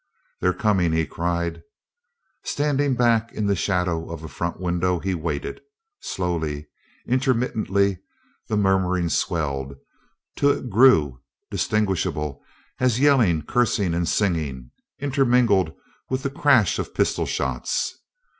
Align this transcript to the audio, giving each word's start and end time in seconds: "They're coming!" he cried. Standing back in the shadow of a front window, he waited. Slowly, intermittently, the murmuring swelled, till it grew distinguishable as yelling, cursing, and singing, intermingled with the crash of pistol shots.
"They're 0.39 0.51
coming!" 0.51 0.93
he 0.93 1.05
cried. 1.05 1.61
Standing 2.43 2.95
back 2.95 3.31
in 3.33 3.45
the 3.45 3.55
shadow 3.55 4.09
of 4.09 4.23
a 4.23 4.27
front 4.27 4.59
window, 4.59 4.97
he 4.97 5.13
waited. 5.13 5.61
Slowly, 5.99 6.67
intermittently, 7.07 7.99
the 8.47 8.57
murmuring 8.57 9.09
swelled, 9.09 9.75
till 10.35 10.49
it 10.49 10.71
grew 10.71 11.19
distinguishable 11.51 12.41
as 12.79 12.99
yelling, 12.99 13.43
cursing, 13.43 13.93
and 13.93 14.09
singing, 14.09 14.71
intermingled 14.97 15.71
with 16.09 16.23
the 16.23 16.31
crash 16.31 16.79
of 16.79 16.95
pistol 16.95 17.27
shots. 17.27 17.99